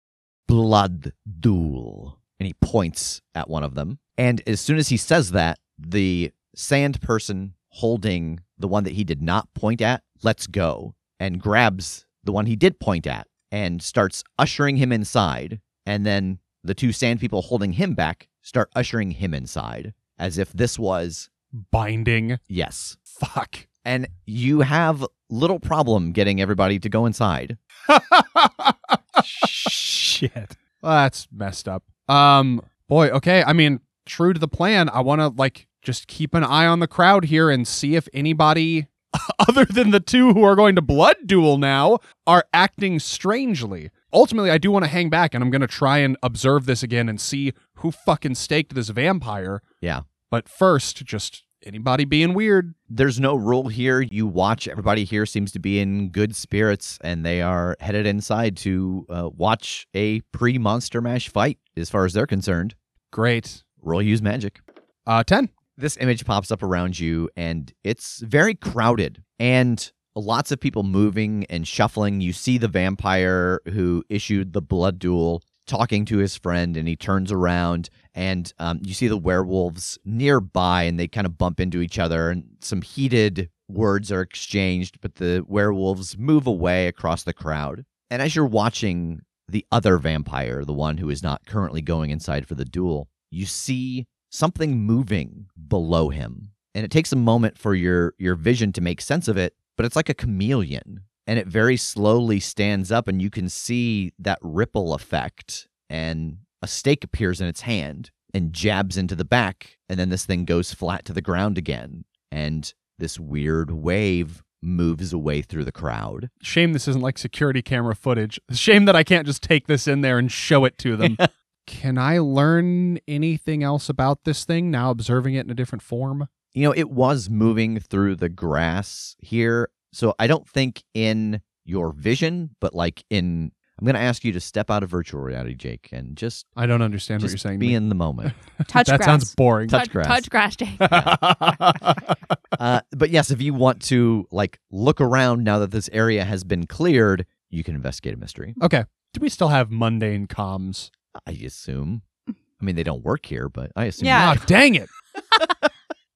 [0.47, 2.19] Blood duel.
[2.39, 3.97] And he points at one of them.
[4.15, 9.04] And as soon as he says that, the sand person holding the one that he
[9.04, 13.82] did not point at lets go and grabs the one he did point at and
[13.82, 15.60] starts ushering him inside.
[15.84, 20.54] And then the two sand people holding him back start ushering him inside as if
[20.54, 21.30] this was,
[21.71, 22.39] Binding.
[22.47, 22.97] yes.
[23.03, 23.67] Fuck.
[23.83, 27.57] And you have little problem getting everybody to go inside.
[29.23, 30.57] Shit.
[30.81, 31.83] That's messed up.
[32.07, 33.43] Um, boy, okay.
[33.43, 36.79] I mean, true to the plan, I want to like just keep an eye on
[36.79, 38.87] the crowd here and see if anybody
[39.47, 43.91] other than the two who are going to blood duel now are acting strangely.
[44.11, 46.83] Ultimately, I do want to hang back and I'm going to try and observe this
[46.83, 49.61] again and see who fucking staked this vampire.
[49.81, 50.01] Yeah.
[50.31, 52.75] But first, just anybody being weird.
[52.89, 54.01] There's no rule here.
[54.01, 58.58] You watch, everybody here seems to be in good spirits, and they are headed inside
[58.58, 62.75] to uh, watch a pre Monster Mash fight, as far as they're concerned.
[63.12, 63.63] Great.
[63.82, 64.60] Roll use magic.
[65.08, 65.49] Uh, 10.
[65.78, 71.45] this image pops up around you and it's very crowded and lots of people moving
[71.49, 72.21] and shuffling.
[72.21, 76.95] You see the vampire who issued the blood duel talking to his friend and he
[76.95, 81.82] turns around and um, you see the werewolves nearby and they kind of bump into
[81.82, 87.34] each other and some heated words are exchanged, but the werewolves move away across the
[87.34, 87.86] crowd.
[88.10, 92.47] And as you're watching the other vampire, the one who is not currently going inside
[92.47, 96.51] for the duel, you see something moving below him.
[96.73, 99.86] And it takes a moment for your your vision to make sense of it, but
[99.86, 101.01] it's like a chameleon.
[101.27, 106.67] And it very slowly stands up and you can see that ripple effect and a
[106.67, 110.73] stake appears in its hand and jabs into the back, and then this thing goes
[110.73, 116.29] flat to the ground again, and this weird wave moves away through the crowd.
[116.41, 118.39] Shame this isn't like security camera footage.
[118.51, 121.17] Shame that I can't just take this in there and show it to them.
[121.67, 126.27] Can I learn anything else about this thing now observing it in a different form?
[126.53, 131.91] You know, it was moving through the grass here, so I don't think in your
[131.93, 135.53] vision, but like in I'm going to ask you to step out of virtual reality,
[135.53, 137.60] Jake, and just I don't understand what just you're saying.
[137.60, 137.75] be me.
[137.75, 138.34] in the moment.
[138.67, 139.05] Touch that grass.
[139.05, 139.67] sounds boring.
[139.67, 140.08] Touch grass.
[140.08, 140.77] Touch grass, Jake.
[142.58, 146.45] Uh, but yes, if you want to like look around now that this area has
[146.45, 148.55] been cleared, you can investigate a mystery.
[148.62, 148.86] okay.
[149.13, 150.89] Do we still have mundane comms?
[151.27, 152.03] I assume.
[152.29, 154.08] I mean, they don't work here, but I assume.
[154.08, 154.36] Yeah.
[154.38, 154.89] Ah, dang it.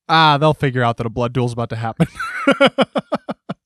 [0.07, 2.07] ah, they'll figure out that a blood duel's about to happen.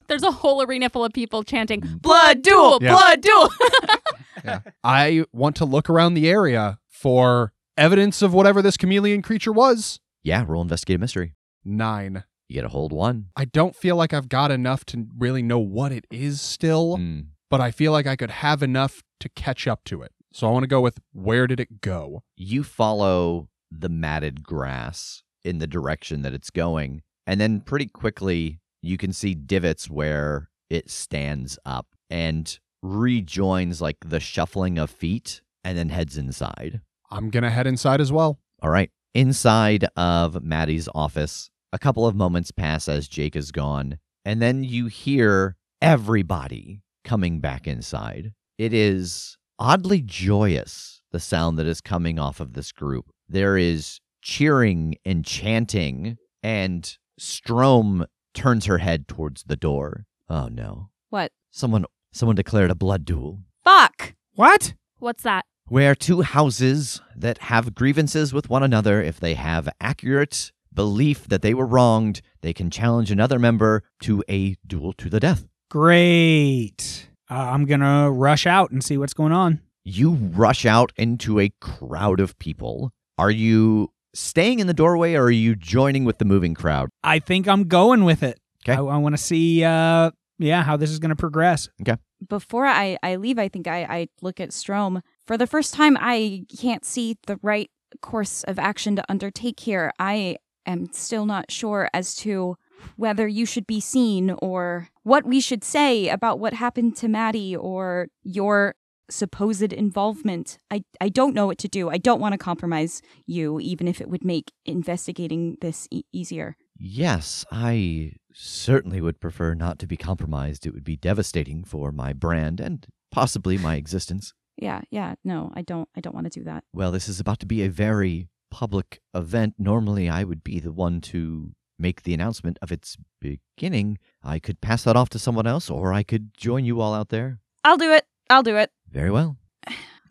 [0.08, 2.92] There's a whole arena full of people chanting Blood duel, Yeah.
[2.94, 3.50] blood duel.
[4.46, 4.60] yeah.
[4.84, 10.00] I want to look around the area for evidence of whatever this chameleon creature was.
[10.24, 11.36] Yeah, roll investigate a mystery.
[11.66, 12.24] Nine.
[12.48, 13.28] You get a hold one.
[13.36, 17.28] I don't feel like I've got enough to really know what it is still, Mm.
[17.50, 20.12] but I feel like I could have enough to catch up to it.
[20.34, 22.24] So I want to go with where did it go?
[22.36, 28.60] You follow the matted grass in the direction that it's going, and then pretty quickly
[28.84, 35.41] you can see divots where it stands up and rejoins like the shuffling of feet
[35.63, 36.82] and then heads inside.
[37.10, 38.39] I'm going to head inside as well.
[38.62, 38.91] All right.
[39.13, 44.63] Inside of Maddie's office, a couple of moments pass as Jake is gone, and then
[44.63, 48.34] you hear everybody coming back inside.
[48.58, 53.12] It is oddly joyous, the sound that is coming off of this group.
[53.30, 60.06] There is cheering and chanting, and Strom turns her head towards the door.
[60.30, 60.89] Oh no.
[61.10, 61.32] What?
[61.52, 63.39] Someone someone declared a blood duel.
[63.63, 64.15] Fuck.
[64.36, 64.74] What?
[65.00, 65.46] What's that?
[65.67, 71.41] where two houses that have grievances with one another, if they have accurate belief that
[71.41, 75.46] they were wronged, they can challenge another member to a duel to the death.
[75.69, 77.10] Great.
[77.30, 79.62] Uh, I'm going to rush out and see what's going on.
[79.84, 82.91] You rush out into a crowd of people.
[83.17, 86.89] Are you staying in the doorway or are you joining with the moving crowd?
[87.04, 88.39] I think I'm going with it.
[88.63, 88.73] 'Kay.
[88.73, 91.69] I, I want to see, uh, yeah, how this is going to progress.
[91.82, 91.97] Okay.
[92.28, 95.02] Before I, I leave, I think I, I look at Strom.
[95.28, 97.69] For the first time, I can't see the right
[98.02, 99.91] course of action to undertake here.
[99.99, 102.56] I am still not sure as to
[102.95, 107.56] whether you should be seen or what we should say about what happened to Maddie
[107.56, 108.76] or your
[109.10, 110.58] supposed involvement.
[110.72, 111.89] I, I don't know what to do.
[111.89, 116.56] I don't want to compromise you, even if it would make investigating this e- easier.
[116.78, 120.66] Yes, I certainly would prefer not to be compromised.
[120.66, 124.34] It would be devastating for my brand and possibly my existence.
[124.58, 126.63] Yeah, yeah, no, I don't I don't want to do that.
[126.74, 129.56] Well, this is about to be a very public event.
[129.58, 133.98] Normally, I would be the one to make the announcement of its beginning.
[134.24, 137.10] I could pass that off to someone else, or I could join you all out
[137.10, 137.39] there.
[137.63, 138.06] I'll do it.
[138.30, 138.72] I'll do it.
[138.93, 139.38] Very well.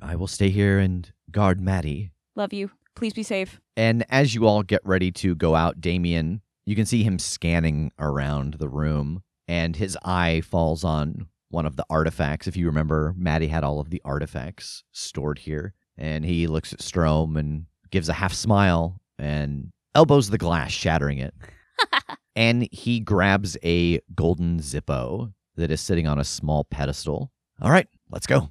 [0.02, 2.10] I will stay here and guard Maddie.
[2.34, 2.72] Love you.
[2.96, 3.60] Please be safe.
[3.76, 7.92] And as you all get ready to go out, Damien, you can see him scanning
[8.00, 12.48] around the room, and his eye falls on one of the artifacts.
[12.48, 15.74] If you remember, Maddie had all of the artifacts stored here.
[15.96, 21.18] And he looks at Strom and gives a half smile and elbows the glass, shattering
[21.18, 21.34] it.
[22.36, 27.30] and he grabs a golden Zippo that is sitting on a small pedestal.
[27.60, 28.50] All right, let's go.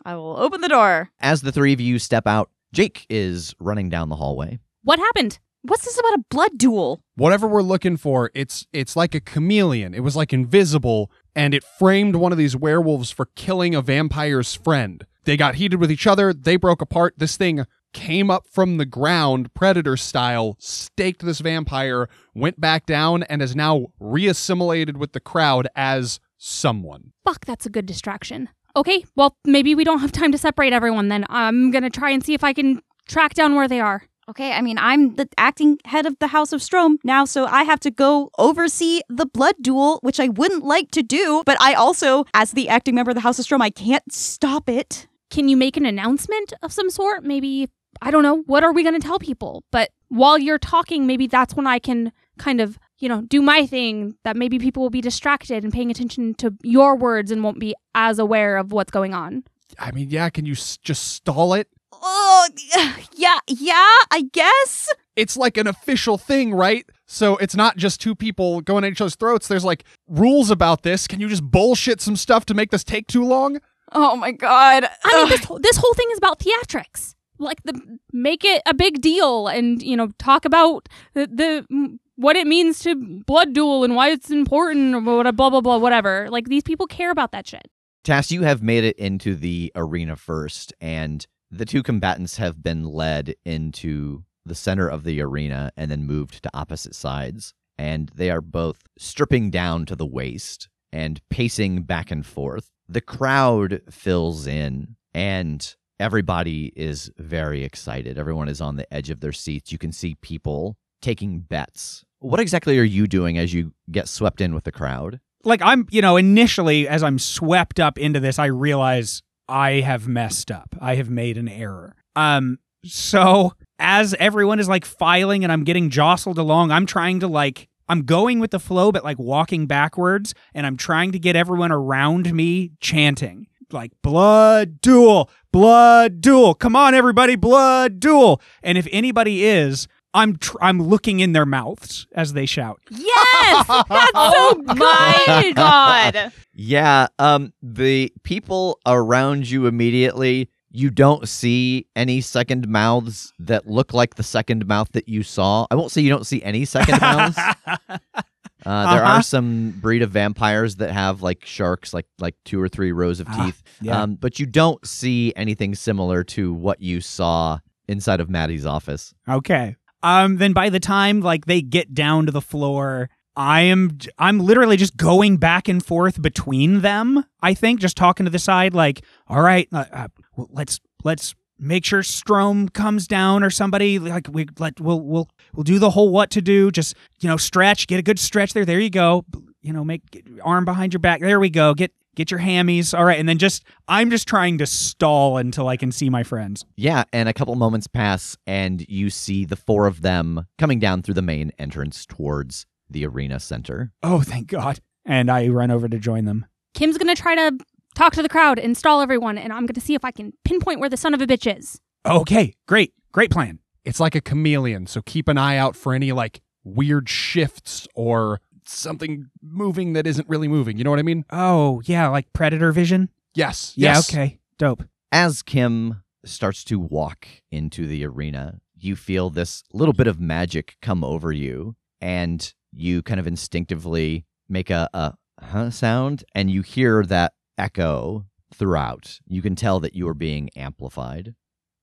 [0.00, 0.12] Yep.
[0.12, 1.10] I will open the door.
[1.20, 4.58] As the three of you step out, Jake is running down the hallway.
[4.82, 5.38] What happened?
[5.62, 7.02] What's this about a blood duel?
[7.16, 9.92] Whatever we're looking for, it's it's like a chameleon.
[9.92, 14.54] It was like invisible and it framed one of these werewolves for killing a vampire's
[14.54, 15.04] friend.
[15.24, 17.14] They got heated with each other, they broke apart.
[17.18, 23.22] This thing came up from the ground, predator style, staked this vampire, went back down
[23.24, 27.12] and is now reassimilated with the crowd as someone.
[27.24, 28.48] Fuck, that's a good distraction.
[28.76, 31.26] Okay, well, maybe we don't have time to separate everyone then.
[31.28, 34.04] I'm gonna try and see if I can track down where they are.
[34.28, 37.64] Okay, I mean, I'm the acting head of the House of Strom now, so I
[37.64, 41.74] have to go oversee the blood duel, which I wouldn't like to do, but I
[41.74, 45.08] also, as the acting member of the House of Strom, I can't stop it.
[45.30, 47.24] Can you make an announcement of some sort?
[47.24, 49.64] Maybe, I don't know, what are we gonna tell people?
[49.72, 53.66] But while you're talking, maybe that's when I can kind of, you know, do my
[53.66, 57.58] thing that maybe people will be distracted and paying attention to your words and won't
[57.58, 59.42] be as aware of what's going on.
[59.78, 61.68] I mean, yeah, can you s- just stall it?
[61.92, 62.48] Oh,
[63.16, 64.88] yeah, yeah, I guess.
[65.16, 66.84] it's like an official thing, right?
[67.06, 69.48] So it's not just two people going at each other's throats.
[69.48, 71.06] There's like rules about this.
[71.08, 73.58] Can you just bullshit some stuff to make this take too long?
[73.92, 74.84] Oh my god.
[75.04, 75.28] I mean, Ugh.
[75.30, 77.14] this this whole thing is about theatrics.
[77.38, 82.36] Like the make it a big deal, and you know, talk about the, the what
[82.36, 82.94] it means to
[83.26, 86.28] blood duel and why it's important, or what- blah blah blah, whatever.
[86.30, 87.68] Like these people care about that shit.
[88.04, 92.84] Tass, you have made it into the arena first, and the two combatants have been
[92.84, 97.52] led into the center of the arena and then moved to opposite sides.
[97.76, 102.70] And they are both stripping down to the waist and pacing back and forth.
[102.88, 108.18] The crowd fills in, and everybody is very excited.
[108.18, 109.72] Everyone is on the edge of their seats.
[109.72, 112.04] You can see people taking bets.
[112.18, 115.20] What exactly are you doing as you get swept in with the crowd?
[115.44, 120.06] like I'm, you know, initially as I'm swept up into this, I realize I have
[120.06, 120.76] messed up.
[120.80, 121.94] I have made an error.
[122.16, 127.28] Um, so as everyone is like filing and I'm getting jostled along, I'm trying to
[127.28, 131.34] like I'm going with the flow, but like walking backwards, and I'm trying to get
[131.34, 136.54] everyone around me chanting like blood duel, blood duel.
[136.54, 138.40] Come on, everybody, blood duel.
[138.62, 142.80] And if anybody is, I'm tr- I'm looking in their mouths as they shout.
[142.90, 145.54] Yes, that's Oh so my good.
[145.56, 146.32] god.
[146.54, 153.92] Yeah, um the people around you immediately you don't see any second mouths that look
[153.92, 155.66] like the second mouth that you saw.
[155.70, 157.36] I won't say you don't see any second mouths.
[157.38, 159.16] Uh, there Uh-huh.
[159.16, 163.18] are some breed of vampires that have like sharks, like like two or three rows
[163.20, 163.62] of Ah, teeth.
[163.80, 164.02] yeah.
[164.02, 167.58] Um, but you don't see anything similar to what you saw
[167.88, 169.14] inside of Maddie's office.
[169.28, 169.76] Okay.
[170.02, 174.40] Um then by the time like they get down to the floor, I am I'm
[174.40, 177.24] literally just going back and forth between them.
[177.40, 181.84] I think just talking to the side like, "All right, uh, uh, let's let's make
[181.84, 186.10] sure Strom comes down or somebody like we let we'll we'll we'll do the whole
[186.10, 186.70] what to do.
[186.70, 188.64] Just, you know, stretch, get a good stretch there.
[188.64, 189.24] There you go.
[189.62, 191.20] You know, make arm behind your back.
[191.20, 191.74] There we go.
[191.74, 192.96] Get get your hammies.
[192.96, 193.18] All right.
[193.18, 196.64] And then just I'm just trying to stall until I can see my friends.
[196.76, 201.02] Yeah, and a couple moments pass, and you see the four of them coming down
[201.02, 203.92] through the main entrance towards the arena center.
[204.02, 204.80] Oh, thank God.
[205.04, 206.46] And I run over to join them.
[206.74, 207.58] Kim's gonna try to
[207.94, 210.88] talk to the crowd, install everyone, and I'm gonna see if I can pinpoint where
[210.88, 211.80] the son of a bitch is.
[212.06, 212.92] Okay, great.
[213.12, 213.58] Great plan.
[213.84, 218.40] It's like a chameleon, so keep an eye out for any like weird shifts or
[218.72, 220.78] something moving that isn't really moving.
[220.78, 221.24] You know what I mean?
[221.30, 223.10] Oh, yeah, like predator vision?
[223.34, 223.72] Yes.
[223.76, 224.10] Yeah, yes.
[224.10, 224.38] okay.
[224.58, 224.84] Dope.
[225.12, 230.76] As Kim starts to walk into the arena, you feel this little bit of magic
[230.82, 236.62] come over you, and you kind of instinctively make a, a huh sound, and you
[236.62, 239.20] hear that echo throughout.
[239.26, 241.34] You can tell that you are being amplified.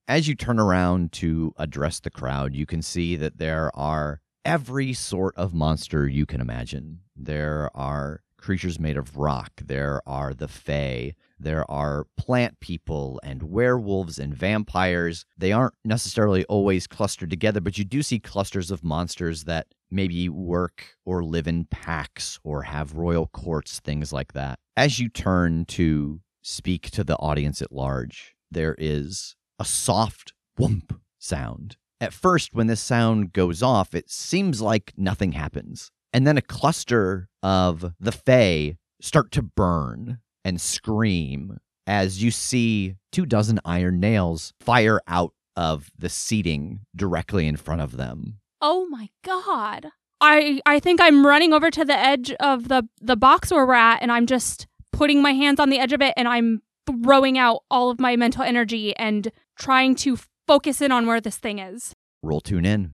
[0.06, 4.92] As you turn around to address the crowd, you can see that there are every
[4.92, 7.00] sort of monster you can imagine.
[7.14, 13.42] There are creatures made of rock, there are the Fae, there are plant people and
[13.42, 15.24] werewolves and vampires.
[15.36, 20.28] They aren't necessarily always clustered together, but you do see clusters of monsters that maybe
[20.28, 24.58] work or live in packs or have royal courts, things like that.
[24.76, 30.98] As you turn to speak to the audience at large, there is a soft whoomp
[31.18, 31.76] sound.
[32.00, 35.90] At first, when this sound goes off, it seems like nothing happens.
[36.12, 42.94] And then a cluster of the Fae start to burn and scream as you see
[43.12, 48.38] two dozen iron nails fire out of the seating directly in front of them.
[48.60, 49.88] Oh my god.
[50.20, 53.74] I I think I'm running over to the edge of the the box where we're
[53.74, 57.38] at and I'm just putting my hands on the edge of it and I'm throwing
[57.38, 60.16] out all of my mental energy and trying to
[60.48, 61.92] focus in on where this thing is.
[62.22, 62.92] Roll tune in.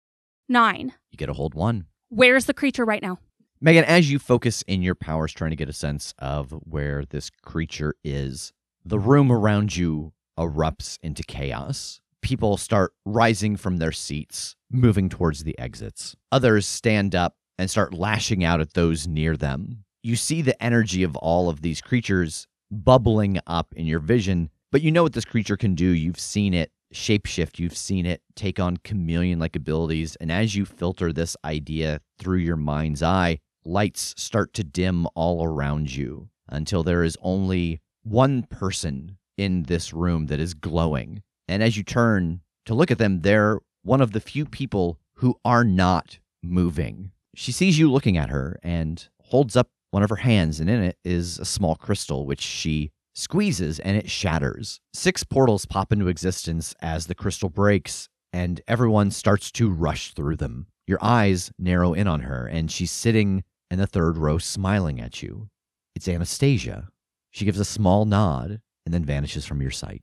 [0.50, 0.92] 9.
[1.10, 1.86] You get a hold one.
[2.10, 3.18] Where's the creature right now?
[3.58, 7.30] Megan, as you focus in your powers trying to get a sense of where this
[7.42, 8.52] creature is,
[8.84, 12.00] the room around you erupts into chaos.
[12.20, 16.14] People start rising from their seats, moving towards the exits.
[16.30, 19.84] Others stand up and start lashing out at those near them.
[20.02, 24.82] You see the energy of all of these creatures bubbling up in your vision, but
[24.82, 25.88] you know what this creature can do.
[25.88, 30.64] You've seen it shapeshift, you've seen it take on chameleon like abilities, and as you
[30.64, 36.82] filter this idea through your mind's eye, lights start to dim all around you until
[36.82, 41.22] there is only one person in this room that is glowing.
[41.46, 45.38] And as you turn to look at them, they're one of the few people who
[45.44, 47.10] are not moving.
[47.34, 50.82] She sees you looking at her and holds up one of her hands, and in
[50.82, 54.80] it is a small crystal, which she squeezes and it shatters.
[54.94, 60.36] Six portals pop into existence as the crystal breaks, and everyone starts to rush through
[60.36, 60.68] them.
[60.86, 65.22] Your eyes narrow in on her, and she's sitting in the third row smiling at
[65.22, 65.48] you.
[65.94, 66.88] It's Anastasia.
[67.30, 70.02] She gives a small nod, and then vanishes from your sight.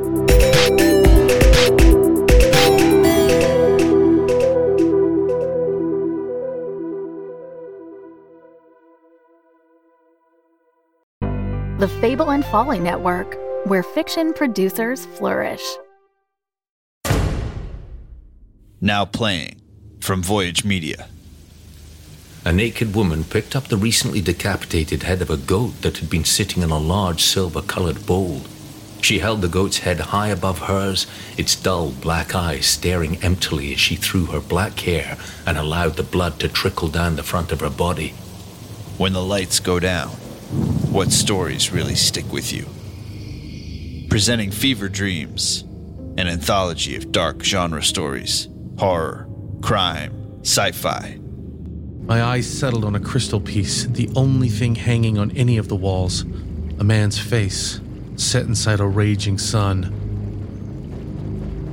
[11.81, 15.63] The Fable and Folly Network, where fiction producers flourish.
[18.79, 19.59] Now playing
[19.99, 21.07] from Voyage Media.
[22.45, 26.23] A naked woman picked up the recently decapitated head of a goat that had been
[26.23, 28.41] sitting in a large silver colored bowl.
[29.01, 33.79] She held the goat's head high above hers, its dull black eyes staring emptily as
[33.79, 35.17] she threw her black hair
[35.47, 38.09] and allowed the blood to trickle down the front of her body.
[38.99, 40.11] When the lights go down,
[40.91, 42.65] what stories really stick with you?
[44.09, 45.61] Presenting Fever Dreams,
[46.17, 49.27] an anthology of dark genre stories horror,
[49.61, 51.17] crime, sci fi.
[52.01, 55.75] My eyes settled on a crystal piece, the only thing hanging on any of the
[55.75, 56.23] walls.
[56.79, 57.79] A man's face,
[58.15, 59.97] set inside a raging sun.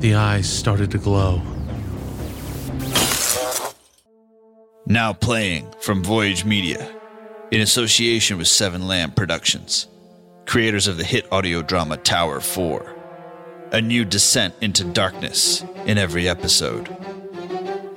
[0.01, 1.43] The eyes started to glow.
[4.87, 6.89] Now playing from Voyage Media,
[7.51, 9.88] in association with Seven Lamb Productions,
[10.46, 12.94] creators of the hit audio drama Tower 4.
[13.72, 16.94] A new descent into darkness in every episode.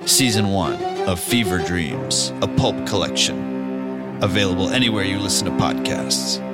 [0.06, 4.18] Season 1 of Fever Dreams, a pulp collection.
[4.22, 6.51] Available anywhere you listen to podcasts.